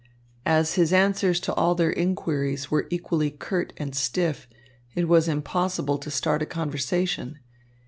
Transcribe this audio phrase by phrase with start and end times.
[0.47, 4.47] As his answers to all their inquiries were equally curt and stiff,
[4.95, 7.37] it was impossible to start a conversation.